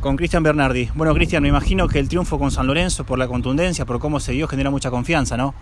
Con 0.00 0.16
Cristian 0.16 0.42
Bernardi. 0.42 0.88
Bueno, 0.94 1.14
Cristian, 1.14 1.42
me 1.42 1.50
imagino 1.50 1.86
que 1.86 1.98
el 1.98 2.08
triunfo 2.08 2.38
con 2.38 2.50
San 2.50 2.66
Lorenzo, 2.66 3.04
por 3.04 3.18
la 3.18 3.28
contundencia, 3.28 3.84
por 3.84 3.98
cómo 3.98 4.18
se 4.18 4.32
dio, 4.32 4.48
genera 4.48 4.70
mucha 4.70 4.90
confianza, 4.90 5.36
¿no? 5.36 5.54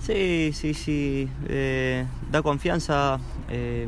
Sí, 0.00 0.52
sí, 0.54 0.72
sí. 0.72 1.28
Eh, 1.46 2.06
da 2.32 2.40
confianza 2.40 3.18
eh, 3.50 3.86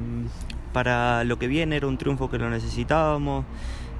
para 0.75 1.25
lo 1.25 1.39
que 1.39 1.47
viene, 1.47 1.77
era 1.77 1.87
un 1.87 1.97
triunfo 1.97 2.31
que 2.31 2.37
lo 2.37 2.51
necesitábamos. 2.51 3.47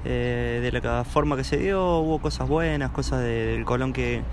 Eh, 0.03 0.59
de 0.61 0.71
la 0.71 1.03
forma 1.03 1.37
que 1.37 1.43
se 1.43 1.57
dio, 1.57 1.99
hubo 1.99 2.19
cosas 2.19 2.47
buenas, 2.47 2.91
cosas 2.91 3.21
del 3.21 3.65
Colón 3.65 3.93
que, 3.93 4.23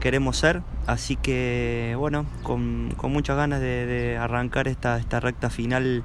queremos 0.00 0.38
ser. 0.38 0.62
Así 0.86 1.16
que, 1.16 1.94
bueno, 1.98 2.24
con, 2.42 2.94
muchas 3.10 3.36
ganas 3.36 3.60
de, 3.60 4.16
arrancar 4.18 4.66
esta, 4.68 4.98
esta 4.98 5.20
recta 5.20 5.50
final 5.50 6.02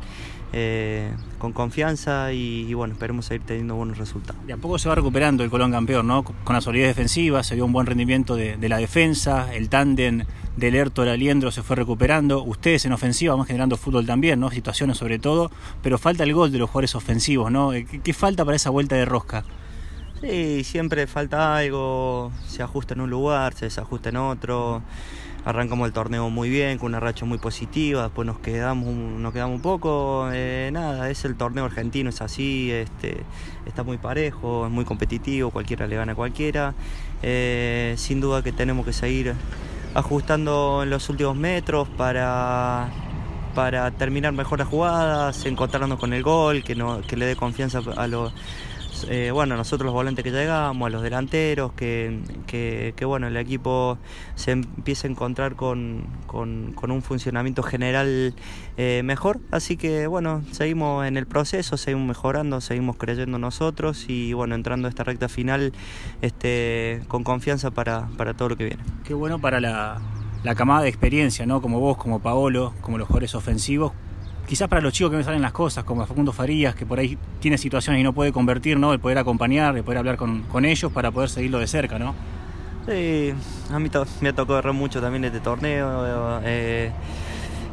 eh, 0.54 1.12
con 1.40 1.52
confianza 1.52 2.32
y, 2.32 2.74
bueno, 2.74 2.94
esperemos 2.94 3.26
seguir 3.26 3.46
teniendo 3.46 3.76
buenos 3.76 3.98
resultados. 3.98 4.46
De 4.48 4.54
a 4.54 4.58
poco 4.58 4.80
se 4.80 4.88
va 4.88 4.96
recuperando 4.96 5.44
el 5.44 5.50
Colón 5.50 5.72
campeón, 5.72 6.08
¿no? 6.08 6.24
Con 6.24 6.54
la 6.54 6.62
solidez 6.62 6.88
defensiva, 6.88 7.44
se 7.44 7.56
dio 7.56 7.66
un 7.66 7.74
buen 7.74 7.86
rendimiento 7.86 8.36
de, 8.36 8.58
la 8.70 8.78
defensa, 8.78 9.54
el 9.54 9.70
tándem 9.70 10.24
del 10.58 10.76
Erto 10.76 11.04
al 11.04 11.10
Aliendro 11.10 11.52
se 11.52 11.64
fue 11.64 11.76
recuperando, 11.76 12.44
ustedes 12.44 12.86
en 12.86 12.92
ofensiva 12.92 13.36
van 13.36 13.46
generando 13.46 13.78
fútbol 13.78 14.06
también, 14.06 14.40
¿no? 14.40 14.52
Situaciones 14.52 14.98
sobre 14.98 15.20
todo, 15.20 15.50
pero 15.82 15.98
falta 15.98 16.24
el 16.24 16.34
gol 16.34 16.52
de 16.52 16.58
los 16.58 16.70
jugadores 16.70 16.96
ofensivos, 16.96 17.52
¿no? 17.52 17.74
Eh, 17.74 17.86
¿Qué, 17.86 18.02
qué 18.02 18.14
falta 18.14 18.44
para 18.44 18.56
esa 18.56 18.70
vuelta 18.70 18.96
de 18.96 19.06
rosca? 19.06 19.46
Sí, 20.20 20.64
siempre 20.64 21.06
falta 21.08 21.56
algo, 21.56 22.32
se 22.48 22.64
ajusta 22.64 22.96
en 22.96 23.02
un 23.02 23.10
lugar, 23.10 23.54
se 23.54 23.66
desajusta 23.66 24.10
en 24.10 24.18
otro 24.18 24.82
arrancamos 25.48 25.88
el 25.88 25.94
torneo 25.94 26.30
muy 26.30 26.50
bien, 26.50 26.78
con 26.78 26.88
una 26.88 27.00
racha 27.00 27.24
muy 27.24 27.38
positiva, 27.38 28.04
después 28.04 28.26
nos 28.26 28.38
quedamos, 28.40 28.94
nos 28.94 29.32
quedamos 29.32 29.56
un 29.56 29.62
poco, 29.62 30.28
eh, 30.34 30.70
nada, 30.74 31.10
es 31.10 31.24
el 31.24 31.38
torneo 31.38 31.64
argentino, 31.64 32.10
es 32.10 32.20
así, 32.20 32.70
este, 32.70 33.24
está 33.66 33.84
muy 33.84 33.98
parejo, 33.98 34.66
es 34.66 34.72
muy 34.74 34.84
competitivo, 34.84 35.50
cualquiera 35.50 35.88
le 35.88 35.96
gana 35.96 36.12
a 36.12 36.16
cualquiera, 36.16 36.76
eh, 37.24 37.94
sin 37.96 38.20
duda 38.20 38.44
que 38.44 38.52
tenemos 38.52 38.86
que 38.86 38.92
seguir 38.92 39.36
ajustando 39.94 40.82
en 40.84 40.90
los 40.90 41.10
últimos 41.10 41.36
metros 41.36 41.88
para, 41.90 42.90
para 43.56 43.92
terminar 43.92 44.34
mejor 44.34 44.60
las 44.60 44.68
jugadas, 44.68 45.46
encontrarnos 45.46 46.00
con 46.00 46.14
el 46.14 46.24
gol, 46.24 46.64
que, 46.64 46.76
no, 46.76 47.02
que 47.02 47.18
le 47.18 47.26
dé 47.26 47.36
confianza 47.36 47.82
a 47.96 48.08
los 48.08 48.34
eh, 49.10 49.32
bueno, 49.32 49.56
nosotros 49.58 49.86
los 49.86 49.94
volantes 49.94 50.24
que 50.24 50.32
llegamos, 50.32 50.88
a 50.88 50.90
los 50.90 51.02
delanteros, 51.02 51.74
que, 51.74 52.94
bueno, 53.06 53.28
el 53.28 53.38
equipo 53.38 53.98
se 54.36 54.52
empiece 54.52 55.08
a 55.08 55.12
encontrar 55.12 55.56
con, 55.56 56.08
un 56.34 57.02
funcionamiento 57.02 57.64
general 57.64 58.34
eh, 58.78 59.02
mejor. 59.04 59.40
Así 59.52 59.78
que 59.78 60.08
bueno, 60.08 60.44
seguimos 60.52 61.06
en 61.06 61.18
el 61.18 61.28
proceso, 61.28 61.78
seguimos 61.78 62.08
mejorando, 62.08 62.62
seguimos 62.62 62.98
creyendo 62.98 63.38
nosotros 63.38 64.06
y 64.08 64.34
bueno, 64.34 64.56
entrando 64.56 64.88
a 64.88 64.90
esta 64.90 65.04
recta 65.04 65.30
final 65.30 65.74
este, 66.22 67.02
con 67.08 67.24
confianza 67.24 67.72
para, 67.72 68.08
todo 68.38 68.50
lo 68.50 68.58
que 68.58 68.66
viene. 68.66 68.84
Qué 69.04 69.14
bueno 69.14 69.40
para 69.40 69.60
la, 69.60 70.02
la 70.44 70.56
camada 70.56 70.82
de 70.82 70.90
experiencia, 70.90 71.46
¿no? 71.46 71.62
Como 71.62 71.80
vos, 71.80 71.98
como 71.98 72.20
Paolo, 72.20 72.74
como 72.82 72.98
los 72.98 73.08
jugadores 73.08 73.36
ofensivos, 73.36 73.94
quizás 74.48 74.68
para 74.68 74.82
los 74.82 74.94
chicos 74.94 75.12
que 75.12 75.18
me 75.18 75.24
salen 75.24 75.42
las 75.42 75.52
cosas, 75.52 75.84
como 75.84 76.06
Facundo 76.06 76.32
Farías, 76.32 76.74
que 76.74 76.86
por 76.86 76.98
ahí 76.98 77.18
tiene 77.40 77.58
situaciones 77.58 78.00
y 78.00 78.04
no 78.04 78.14
puede 78.14 78.32
convertir, 78.32 78.80
¿no? 78.80 78.94
El 78.94 79.00
poder 79.00 79.18
acompañar, 79.18 79.76
el 79.76 79.84
poder 79.84 80.00
hablar 80.00 80.18
con, 80.18 80.66
ellos 80.66 80.92
para 80.92 81.12
poder 81.12 81.30
seguirlo 81.30 81.60
de 81.60 81.68
cerca, 81.68 82.00
¿no? 82.00 82.16
Sí, 82.88 83.34
a 83.70 83.80
mí 83.80 83.90
me 84.22 84.30
ha 84.30 84.34
tocado 84.34 84.74
mucho 84.74 85.02
también 85.02 85.26
este 85.26 85.42
torneo. 85.42 86.40
Eh, 86.44 86.92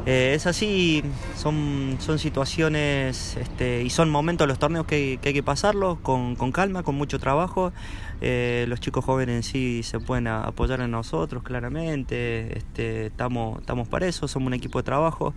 eh, 0.05 0.33
es 0.35 0.45
así, 0.45 1.03
son, 1.35 1.97
son 1.99 2.19
situaciones 2.19 3.37
este, 3.37 3.81
y 3.83 3.89
son 3.89 4.09
momentos 4.09 4.47
los 4.47 4.59
torneos 4.59 4.85
que, 4.85 5.19
hay 5.23 5.33
que 5.33 5.43
pasarlos 5.43 5.97
con, 5.99 6.35
calma, 6.51 6.83
con 6.83 6.95
mucho 6.95 7.19
trabajo. 7.19 7.73
Eh, 8.21 8.65
los 8.69 8.79
chicos 8.79 9.03
jóvenes 9.03 9.35
en 9.35 9.43
sí 9.43 9.83
se 9.83 9.99
pueden 9.99 10.27
apoyar 10.27 10.79
en 10.79 10.91
nosotros 10.91 11.43
claramente, 11.43 12.57
este, 12.57 13.07
estamos, 13.07 13.59
estamos 13.59 13.89
para 13.89 14.07
eso, 14.07 14.27
somos 14.29 14.47
un 14.47 14.53
equipo 14.53 14.79
de 14.79 14.83
trabajo 14.83 15.33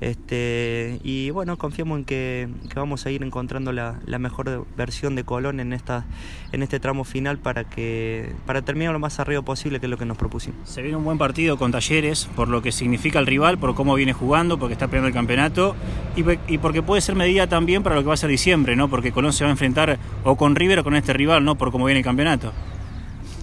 este, 0.00 1.00
y 1.02 1.30
bueno, 1.30 1.56
confiamos 1.56 2.00
en 2.00 2.04
que, 2.04 2.48
vamos 2.74 3.06
a 3.06 3.10
ir 3.10 3.22
encontrando 3.22 3.72
la, 3.72 3.98
mejor 4.18 4.66
versión 4.76 5.14
de 5.16 5.24
Colón 5.24 5.58
en, 5.58 5.72
esta, 5.72 6.04
en 6.52 6.62
este 6.62 6.80
tramo 6.80 7.04
final 7.04 7.38
para, 7.38 7.64
que, 7.64 8.32
para 8.46 8.62
terminar 8.62 8.92
lo 8.92 8.98
más 8.98 9.20
arriba 9.20 9.42
posible 9.42 9.80
que 9.80 9.86
es 9.86 9.90
lo 9.90 9.96
que 9.96 10.04
nos 10.04 10.18
propusimos. 10.18 10.68
Se 10.68 10.82
viene 10.82 10.96
un 10.96 11.04
buen 11.04 11.18
partido 11.18 11.56
con 11.56 11.72
Talleres 11.72 12.28
por 12.36 12.48
lo 12.48 12.62
que 12.62 12.72
significa 12.72 13.18
el 13.18 13.26
rival, 13.26 13.58
por 13.58 13.74
cómo 13.74 13.94
viene 13.94 14.07
jugando, 14.12 14.58
porque 14.58 14.74
está 14.74 14.86
peleando 14.86 15.08
el 15.08 15.14
campeonato 15.14 15.74
y, 16.16 16.58
porque 16.58 16.82
puede 16.82 17.00
ser 17.00 17.14
medida 17.14 17.46
también 17.46 17.82
para 17.82 17.94
lo 17.94 18.02
que 18.02 18.08
va 18.08 18.14
a 18.14 18.18
ser 18.18 18.30
diciembre, 18.30 18.76
¿no? 18.76 18.88
Porque 18.88 19.12
Colón 19.12 19.32
se 19.32 19.44
va 19.44 19.50
a 19.50 19.52
enfrentar 19.52 19.98
o 20.24 20.36
con 20.36 20.56
River 20.56 20.80
o 20.80 20.84
con 20.84 20.96
este 20.96 21.12
rival, 21.12 21.44
¿no? 21.44 21.56
Por 21.56 21.70
cómo 21.70 21.84
viene 21.84 22.00
el 22.00 22.04
campeonato. 22.04 22.52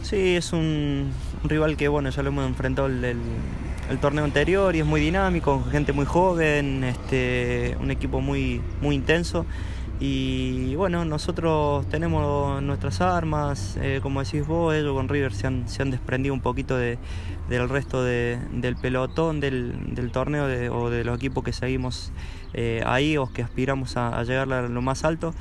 Sí, 0.03 0.35
es 0.35 0.53
un, 0.53 1.11
rival 1.43 1.77
que, 1.77 1.87
bueno, 1.87 2.09
ya 2.09 2.21
lo 2.21 2.29
hemos 2.29 2.47
enfrentado 2.47 2.87
el, 2.87 3.03
el, 3.03 3.97
torneo 3.99 4.23
anterior 4.23 4.75
y 4.75 4.79
es 4.79 4.85
muy 4.85 5.01
dinámico, 5.01 5.63
gente 5.71 5.93
muy 5.93 6.05
joven, 6.05 6.83
este, 6.83 7.75
un 7.79 7.89
equipo 7.89 8.21
muy, 8.21 8.61
muy 8.81 8.95
intenso. 8.95 9.45
Y 9.99 10.75
bueno, 10.75 11.05
nosotros 11.05 11.87
tenemos 11.87 12.61
nuestras 12.61 12.99
armas, 12.99 13.77
eh, 13.81 13.99
como 14.03 14.21
decís 14.21 14.45
vos, 14.45 14.75
ellos 14.75 14.93
con 14.93 15.07
River 15.07 15.33
se 15.33 15.47
han, 15.47 15.69
se 15.69 15.81
han 15.83 15.91
desprendido 15.91 16.33
un 16.33 16.41
poquito 16.41 16.75
de, 16.75 16.97
del 17.47 17.69
resto 17.69 18.03
del 18.03 18.75
pelotón 18.81 19.39
del, 19.39 20.09
torneo 20.11 20.45
o 20.75 20.89
de 20.89 21.03
los 21.05 21.15
equipos 21.15 21.45
que 21.45 21.53
seguimos 21.53 22.11
eh, 22.53 22.83
ahí 22.85 23.15
o 23.17 23.31
que 23.31 23.41
aspiramos 23.41 23.95
a, 23.95 24.21
llegar 24.23 24.51
a 24.51 24.67
lo 24.67 24.81
más 24.81 25.05
alto. 25.05 25.33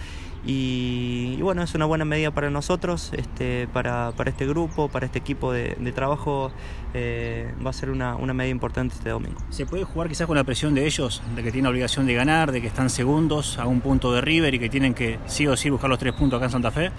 Y, 0.46 1.40
bueno, 1.40 1.62
es 1.62 1.74
una 1.74 1.86
buena 1.86 2.04
medida 2.04 2.30
para 2.30 2.50
nosotros, 2.50 3.12
este, 3.16 3.66
para, 3.72 4.12
este 4.26 4.46
grupo, 4.46 4.88
para 4.88 5.06
este 5.06 5.18
equipo 5.18 5.52
de, 5.52 5.74
trabajo, 5.94 6.52
eh, 6.92 7.52
va 7.64 7.70
a 7.70 7.72
ser 7.72 7.90
una, 7.90 8.16
una, 8.16 8.34
medida 8.34 8.50
importante 8.50 8.94
este 8.94 9.10
domingo. 9.10 9.38
¿Se 9.50 9.64
puede 9.64 9.84
jugar 9.84 10.08
quizás 10.08 10.26
con 10.26 10.36
la 10.36 10.44
presión 10.44 10.74
de 10.74 10.86
ellos, 10.86 11.22
de 11.34 11.42
que 11.42 11.50
tienen 11.50 11.70
obligación 11.70 12.06
de 12.06 12.14
ganar, 12.14 12.52
de 12.52 12.60
que 12.60 12.66
están 12.66 12.90
segundos 12.90 13.58
a 13.58 13.66
un 13.66 13.80
punto 13.80 14.12
de 14.12 14.20
River 14.20 14.54
y 14.54 14.58
que 14.58 14.68
tienen 14.68 14.92
que 14.92 15.18
sí 15.26 15.46
o 15.46 15.56
sí 15.56 15.70
buscar 15.70 15.88
los 15.88 15.98
tres 15.98 16.12
puntos 16.12 16.36
acá 16.36 16.46
en 16.46 16.52
Santa 16.52 16.70
Fe? 16.70 16.90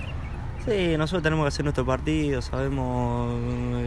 Sí, 0.68 0.98
nosotros 0.98 1.22
tenemos 1.22 1.44
que 1.44 1.50
hacer 1.50 1.64
nuestro 1.64 1.86
partido, 1.86 2.42
sabemos 2.42 3.36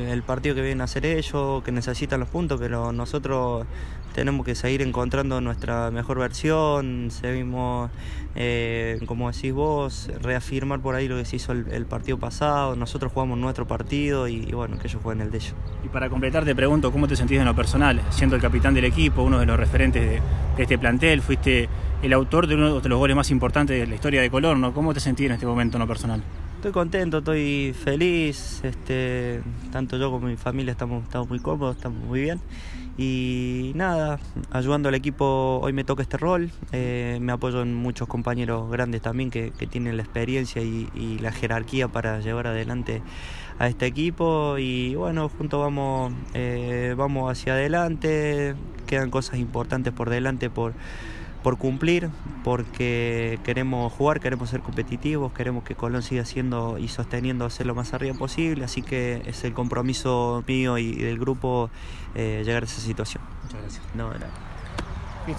el 0.08 0.22
partido 0.22 0.54
que 0.54 0.60
vienen 0.60 0.80
a 0.80 0.84
hacer 0.84 1.06
ellos, 1.06 1.64
que 1.64 1.72
necesitan 1.72 2.20
los 2.20 2.28
puntos, 2.28 2.60
pero 2.60 2.92
nosotros 2.92 3.66
tenemos 4.14 4.46
que 4.46 4.54
seguir 4.54 4.82
encontrando 4.82 5.40
nuestra 5.40 5.90
mejor 5.90 6.20
versión, 6.20 7.10
seguimos, 7.10 7.90
eh, 8.36 9.00
como 9.06 9.28
decís 9.28 9.52
vos, 9.52 10.08
reafirmar 10.22 10.78
por 10.78 10.94
ahí 10.94 11.08
lo 11.08 11.16
que 11.16 11.24
se 11.24 11.34
hizo 11.34 11.50
el, 11.50 11.84
partido 11.86 12.16
pasado, 12.16 12.76
nosotros 12.76 13.10
jugamos 13.12 13.38
nuestro 13.38 13.66
partido 13.66 14.28
y, 14.28 14.52
bueno, 14.52 14.78
que 14.78 14.86
ellos 14.86 15.02
jueguen 15.02 15.22
el 15.22 15.32
de 15.32 15.38
ellos. 15.38 15.54
Y 15.84 15.88
para 15.88 16.08
completar 16.08 16.44
te 16.44 16.54
pregunto, 16.54 16.92
¿cómo 16.92 17.08
te 17.08 17.16
sentís 17.16 17.40
en 17.40 17.46
lo 17.46 17.56
personal? 17.56 18.00
Siendo 18.10 18.36
el 18.36 18.42
capitán 18.42 18.74
del 18.74 18.84
equipo, 18.84 19.24
uno 19.24 19.40
de 19.40 19.46
los 19.46 19.56
referentes 19.56 20.08
de, 20.08 20.22
este 20.62 20.78
plantel, 20.78 21.22
fuiste 21.22 21.68
el 22.02 22.12
autor 22.12 22.46
de 22.46 22.54
uno 22.54 22.80
de 22.80 22.88
los 22.88 22.98
goles 23.00 23.16
más 23.16 23.32
importantes 23.32 23.80
de 23.80 23.86
la 23.88 23.96
historia 23.96 24.20
de 24.20 24.30
Color, 24.30 24.56
¿no? 24.56 24.72
¿Cómo 24.72 24.94
te 24.94 25.00
sentís 25.00 25.26
en 25.26 25.32
este 25.32 25.46
momento 25.46 25.76
en 25.76 25.80
lo 25.80 25.88
personal? 25.88 26.22
Estoy 26.58 26.72
contento, 26.72 27.18
estoy 27.18 27.72
feliz, 27.72 28.64
este, 28.64 29.40
tanto 29.70 29.96
yo 29.96 30.10
como 30.10 30.26
mi 30.26 30.34
familia 30.34 30.72
estamos, 30.72 31.04
estamos 31.04 31.28
muy 31.28 31.38
cómodos, 31.38 31.76
estamos 31.76 32.02
muy 32.02 32.22
bien. 32.22 32.40
Y 32.96 33.70
nada, 33.76 34.18
ayudando 34.50 34.88
al 34.88 34.96
equipo, 34.96 35.60
hoy 35.62 35.72
me 35.72 35.84
toca 35.84 36.02
este 36.02 36.16
rol, 36.16 36.50
eh, 36.72 37.18
me 37.20 37.30
apoyo 37.30 37.62
en 37.62 37.76
muchos 37.76 38.08
compañeros 38.08 38.68
grandes 38.72 39.02
también 39.02 39.30
que, 39.30 39.52
tienen 39.70 39.96
la 39.96 40.02
experiencia 40.02 40.60
y, 40.60 41.18
la 41.20 41.30
jerarquía 41.30 41.86
para 41.86 42.18
llevar 42.18 42.48
adelante 42.48 43.02
a 43.60 43.68
este 43.68 43.86
equipo 43.86 44.58
y 44.58 44.96
bueno, 44.96 45.28
juntos 45.28 45.60
vamos, 45.60 46.12
eh, 46.34 46.96
vamos 46.98 47.30
hacia 47.30 47.52
adelante, 47.52 48.56
quedan 48.88 49.10
cosas 49.10 49.38
importantes 49.38 49.92
por 49.92 50.10
delante 50.10 50.50
por 50.50 50.74
por 51.48 51.56
cumplir, 51.56 52.10
porque 52.44 53.38
queremos 53.42 53.90
jugar, 53.90 54.20
queremos 54.20 54.50
ser 54.50 54.60
competitivos, 54.60 55.32
queremos 55.32 55.64
que 55.64 55.74
Colón 55.74 56.02
siga 56.02 56.26
siendo 56.26 56.76
y 56.76 56.88
sosteniéndose 56.88 57.64
lo 57.64 57.74
más 57.74 57.94
arriba 57.94 58.14
posible, 58.18 58.66
así 58.66 58.82
que 58.82 59.22
es 59.24 59.44
el 59.44 59.54
compromiso 59.54 60.44
mío 60.46 60.76
y 60.76 60.92
del 60.96 61.18
grupo 61.18 61.70
eh, 62.14 62.42
llegar 62.44 62.64
a 62.64 62.66
esa 62.66 62.82
situación. 62.82 63.22
Muchas 63.44 63.62
gracias. 63.62 64.47